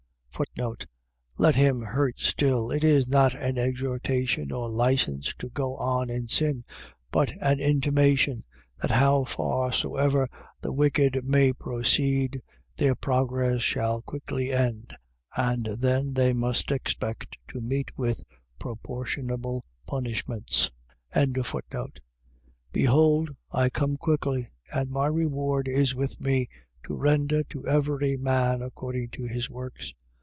Let 1.37 1.53
him 1.55 1.81
hurt 1.81 2.17
still.. 2.19 2.71
.It 2.71 2.83
is 2.83 3.07
not 3.07 3.35
an 3.35 3.59
exhortation, 3.59 4.51
or 4.51 4.69
license 4.71 5.35
to 5.35 5.49
go 5.49 5.75
on 5.75 6.09
in 6.09 6.29
sin; 6.29 6.63
but 7.11 7.31
an 7.39 7.59
intimation, 7.59 8.43
that 8.81 8.89
how 8.89 9.23
far 9.23 9.71
soever 9.71 10.27
the 10.59 10.73
wicked 10.73 11.23
may 11.23 11.53
proceed, 11.53 12.41
their 12.75 12.95
progress 12.95 13.61
shall 13.61 14.01
quickly 14.01 14.51
end, 14.51 14.97
and 15.37 15.67
then 15.77 16.15
they 16.15 16.33
must 16.33 16.71
expect 16.71 17.37
to 17.49 17.61
meet 17.61 17.95
with 17.95 18.23
proportionable 18.57 19.63
punishments. 19.85 20.71
22:12. 21.13 21.99
Behold, 22.73 23.29
I 23.51 23.69
come 23.69 23.95
quickly: 23.95 24.49
and 24.73 24.89
my 24.89 25.05
reward 25.05 25.67
is 25.67 25.93
with 25.93 26.19
me, 26.19 26.49
to 26.87 26.95
render 26.95 27.43
to 27.43 27.65
every, 27.67 28.17
man 28.17 28.63
according 28.63 29.09
to 29.09 29.25
his 29.25 29.47
works. 29.47 29.93